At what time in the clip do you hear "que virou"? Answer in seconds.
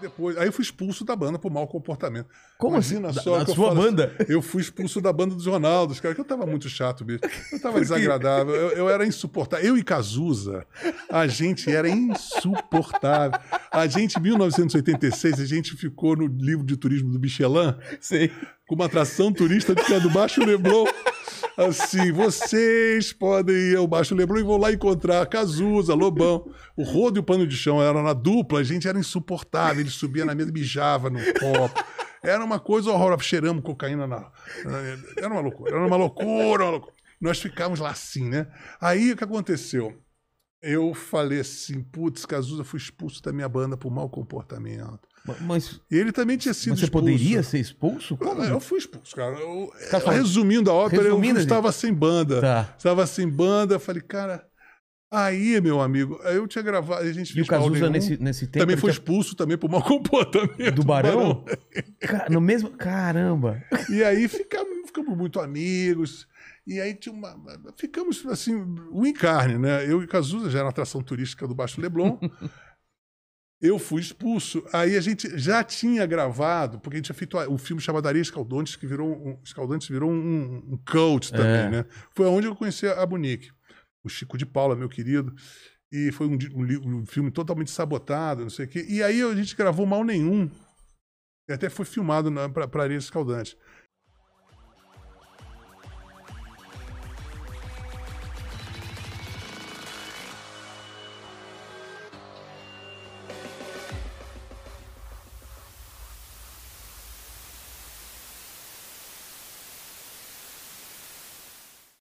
78.74-79.10